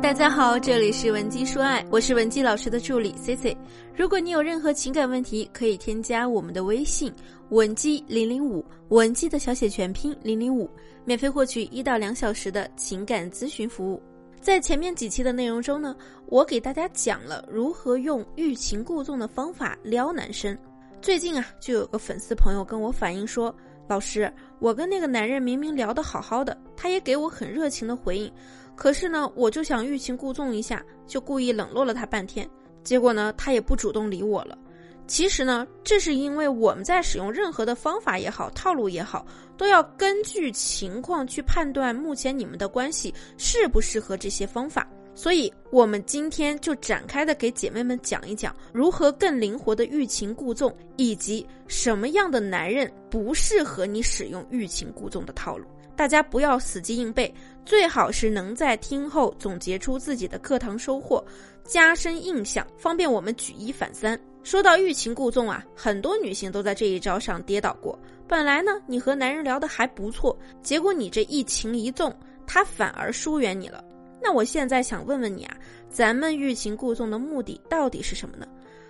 [0.00, 3.56] 大家好，这里是文姬说爱，我是文姬老师的助理 C C。
[3.96, 7.12] 如果你有任何情感问题，可以添加我们的微信
[7.50, 10.70] 文姬零零五，文姬的小写全拼零零五，
[11.04, 14.00] 免费获取一到两小时的情感咨询服务。
[14.40, 20.56] 在前面几期的内容中呢，我给大家讲了如何用欲擒故纵的方法撩男生。
[21.02, 23.54] 最近啊，就有个粉丝朋友跟我反映说，
[23.88, 28.30] 老师，我跟那个男人明明聊得好好的，他也给我很热情的回应。
[28.76, 32.48] 可是呢，我就想欲擒故纵一下，就故意冷落了他半天，
[32.84, 34.56] 结果呢，他也不主动理我了。
[35.06, 39.24] 其实呢，这是因为我们在使用任何的方法也好，套路也好，
[39.56, 44.86] 都要根据情况去判断目前你们的关系适不适合这些方法。
[45.18, 55.66] 所以，我们今天就展开的给姐妹们讲一讲，如何更灵活的欲擒故纵，以及什么样的男人不适合你使用欲擒故纵的套路。
[55.96, 61.22] 大家不要死记硬背，最好是能在听后总结出自己的课堂收获，
[61.64, 64.16] 加深印象，方便我们举一反三。
[64.44, 67.98] 说到欲擒故纵啊，很多女性都在这一招上跌倒过。
[68.28, 72.16] 本来呢，你和男人聊得还不错，结果你这一擒一纵，
[72.46, 73.82] 他反而疏远你了。
[74.20, 75.56] 那我现在想问问你啊，
[75.88, 78.46] 咱们欲擒故纵的目的到底是什么呢？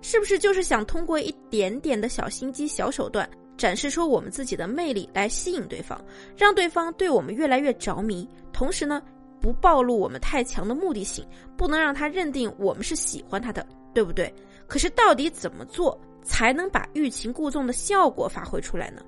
[0.00, 3.28] 是不是就是想通过一点点的小心机、小手段？
[3.56, 6.02] 展示出我们自己的魅力来吸引对方，
[6.36, 8.28] 让对方对我们越来越着迷。
[8.52, 9.00] 同时呢，
[9.40, 11.24] 不暴露我们太强的目的性，
[11.56, 14.34] 不能让他认定我们是喜欢他的，对不对？
[14.66, 19.02] 可是到底怎么做才能把欲擒故纵的效果发挥出来呢？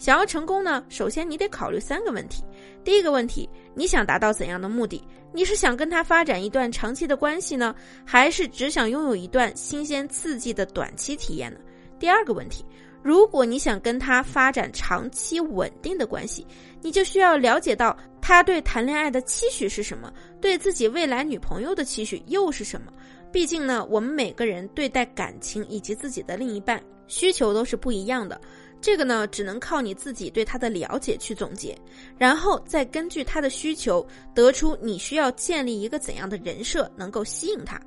[0.00, 2.42] 想要成功呢，首先你得考虑三个问题。
[2.82, 5.06] 第一个问题，你想达到怎样的目的？
[5.30, 11.60] 你是想跟他发展一段长期的关系呢，还是只想拥有一段新鲜刺激的短期体验呢？
[11.98, 12.64] 第二个问题。
[13.02, 16.46] 如果你想跟他发展长期稳定的关系，
[16.80, 22.90] 你就需要了解到他对谈恋爱的期许是什么，对自己未来女朋友的期许又是什么。
[23.30, 28.38] 毕竟呢，我们每个人对待感情以及自己的另一半需求都是不一样的，
[28.80, 31.76] 这个呢，只能靠你自己对他的了解去总结，
[32.16, 37.80] 然后再根据他的需求得出你需要建立一个怎样的人设能够吸引他，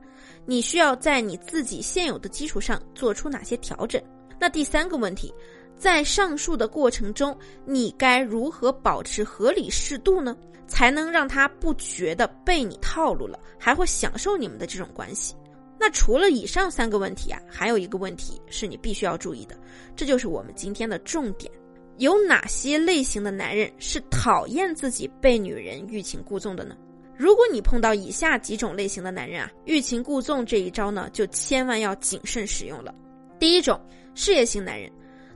[0.46, 4.02] 你需要在你自己现有的基础上做出哪些调整。
[4.40, 5.34] 那第三个问题，
[5.76, 10.38] 在上述的过程中，你该如何保持合理适度呢？
[10.66, 15.36] 才能让他不觉得被你套路了，还会享受你们的这种关系？
[15.84, 19.58] 那除了以上三个问题啊，还有一个问题是你必须要注意的，
[19.98, 21.52] 这就是我们今天的重点：
[21.98, 26.74] 有哪些类型的男人是讨厌自己被女人欲擒故纵的呢？
[27.18, 32.96] 如果你碰到以下几种类型的男人啊，欲擒故纵这一招呢，就千万要谨慎使用了。
[33.38, 33.78] 第一种。
[34.16, 34.92] 事业型男人，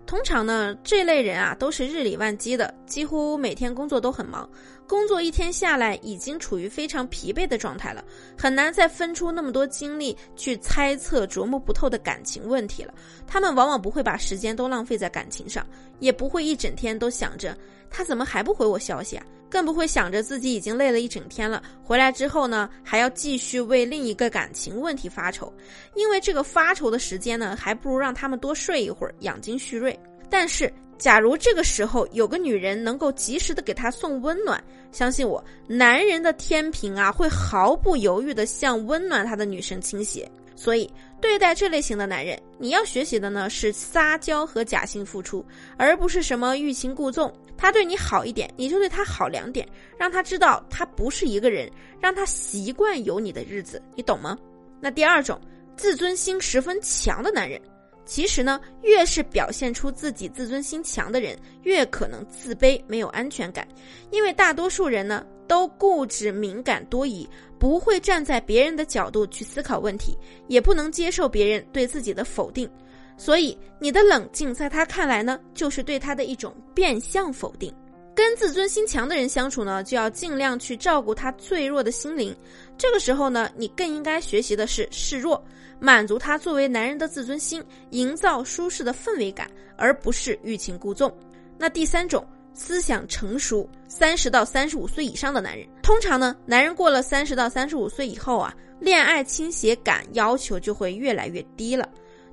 [0.08, 4.50] 通常呢，这类人啊都是日理万机的，几乎每天工作都很忙，
[4.88, 8.02] 工作一天下来已经处于非常疲惫的状态了，
[8.38, 12.94] 很难再分出那么多精力去猜测琢磨不透的感情问题了。
[13.28, 15.68] 他们往往不会把时间都浪费在感情上，
[16.00, 17.56] 也不会一整天都想着
[17.90, 19.26] 他怎么还不回我消息啊。
[19.50, 25.52] 更不会想着自己已经累了一整天了，回来之后呢，还要继续为另一个感情问题发愁，
[25.96, 29.98] 因为这个发愁的时间呢，还不如让他们多睡一会儿，养精蓄锐。
[30.30, 40.30] 但是，假如这个时候有个女人能够及时的给他送温暖，相信我，男人的天平啊，会毫不犹豫的向温暖他的女生倾斜。
[40.58, 40.92] 所以，
[41.22, 45.46] 对待这类型的男人，你要学习的呢是撒娇和假性付出，
[45.78, 47.32] 而不是什么欲擒故纵。
[47.56, 54.38] 他对你好一点，你就对他好两点，让他知道他不是一个人，让他习惯有你的日子，你懂吗？
[54.82, 55.40] 那第二种，
[55.76, 57.62] 自尊心十分强的男人，
[58.04, 63.68] 其实呢，越是表现出自己自尊心强的人，越可能自卑、没有安全感，
[64.12, 65.24] 因为大多数人呢。
[65.48, 67.28] 都固执、敏感、多疑，
[67.58, 72.70] 不会站在别人的角度去思考问题，也不能接受别人对自己的否定，
[73.18, 77.74] 所以你的冷静在他看来呢，就是对他的一种变相否定。
[78.14, 82.36] 跟自尊心强的人相处呢，就要尽量去照顾他脆弱的心灵。
[82.78, 85.44] 这个时候呢，你更应该学习的是示弱，
[85.80, 91.16] 满足他作为男人的自尊心，营造舒适的氛围感，而不是欲擒故纵。
[91.60, 92.26] 那第三种。
[92.58, 101.88] 思想成熟，三十到三十五岁以上的男人，通常呢，男人过了三十到三十五岁以后啊，恋爱倾斜感要求就会越来越低了。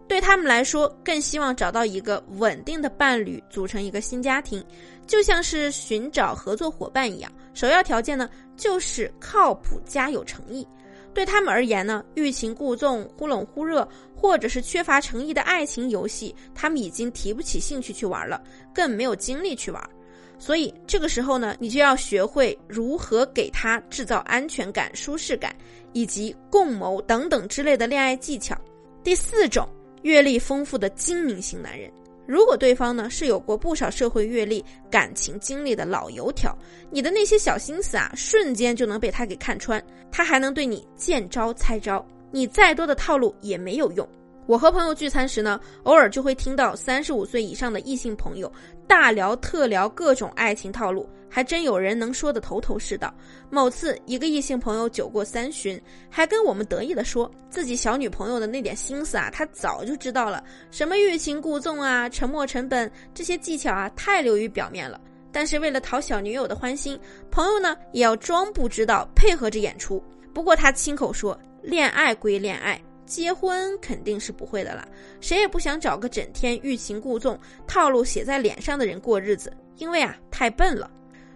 [0.09, 4.65] 对他们来说，更希望找到一个稳定的伴侣，组成一个新家庭，
[5.07, 7.31] 就像是寻找合作伙伴一样。
[7.53, 10.67] 首要条件呢，就是靠谱加有诚意。
[11.13, 13.87] 对他们而言呢，欲擒故纵、忽冷忽热，
[14.17, 18.43] 或者是缺乏诚意的爱情游戏，他们已经提不起兴趣去玩了，
[18.75, 19.91] 更没有精力去玩。
[20.39, 25.55] 所以这个时候呢，你就要学会如何给他制造安全感、舒适感，
[25.93, 28.57] 以及共谋等等之类的恋爱技巧。
[29.03, 29.69] 第四种，
[30.03, 31.91] 阅历丰富的精明型男人。
[32.27, 36.57] 如果对方呢是有过不少社会阅历、感情经历的老油条，
[36.91, 44.09] 你的那些小心思啊，瞬间就能被他给看穿，他还能对你见招拆招，你再多的套路也没有用。
[44.47, 48.53] 我和朋友聚餐时呢，偶尔就会听到三十五岁以上的异性朋友
[48.87, 53.13] 大聊特聊各种爱情套路，还真有人能说得头头是道。
[53.49, 55.81] 某次，一个异性朋友酒过三巡，
[56.11, 65.01] 还跟我们得意地说自己小女朋友的那点心思啊，他早就知道了，什么欲擒故纵啊、沉没成本这些技巧啊，太流于表面了。
[65.33, 67.01] 但是为了讨小女友的欢心，
[67.31, 70.05] 朋友呢也要装不知道，配合着演出。
[70.35, 72.79] 不过他亲口说，恋爱归恋爱。
[73.07, 74.87] 结婚肯定是不会的啦，
[75.21, 80.91] 谁也不想找个整天欲擒故纵、套路写在脸上的人过日子，因为啊太笨了。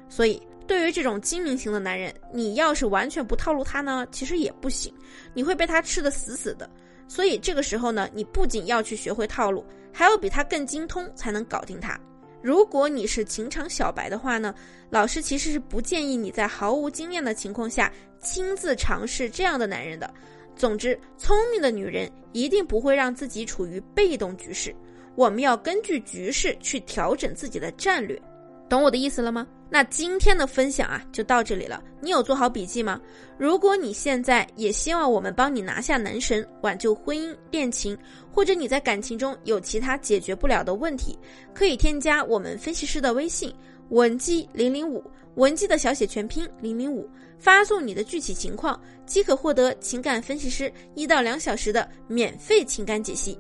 [0.08, 4.92] 所以，对于这种精明型的男人，你要是完全不套路他呢，其实也不行，
[5.34, 6.68] 你会被他吃的死死的。
[7.06, 11.98] 所以这个时候呢，你不仅要去学会套路，还要比他更精通，才能搞定他。
[12.40, 14.54] 如果你是情场小白的话呢，
[14.90, 20.08] 老师其实是不建议你在毫无经验的情况下亲自尝试这样的男人的。
[20.58, 24.74] 总之，聪明的女人一定不会让自己处于被动局势。
[25.14, 28.20] 我们要根据局势去调整自己的战略，
[28.68, 29.46] 懂我的意思了吗？
[29.70, 31.82] 那今天的分享啊，就到这里了。
[32.00, 33.00] 你有做好笔记吗？
[33.36, 37.96] 如果你现在也希望我们帮你拿下男神，挽救婚姻恋情，
[38.32, 41.16] 或者你在感情中有其他解决不了的问题，
[41.54, 43.52] 可以添加我们分析师的微信
[43.90, 45.04] 文姬零零五，
[45.36, 47.08] 文姬的小写全拼零零五。
[47.38, 53.38] 发送你的具体情况，即可获得情感分析师一到两小时的免费情感解析。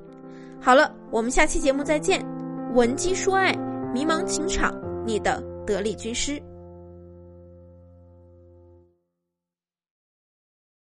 [0.60, 2.24] 好了，我们下期节目再见。
[2.74, 3.52] 闻鸡说爱，
[3.92, 4.74] 迷茫情场，
[5.06, 6.40] 你的得力军师。